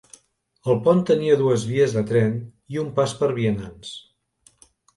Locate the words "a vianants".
3.35-3.95